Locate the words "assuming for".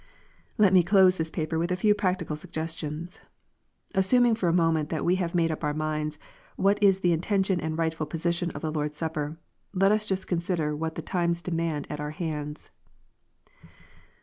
3.93-4.49